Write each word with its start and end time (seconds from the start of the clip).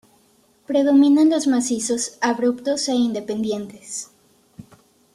Predominan 0.65 1.29
los 1.29 1.45
macizos 1.45 2.17
abruptos 2.21 2.89
e 2.89 2.93
independientes. 2.95 4.09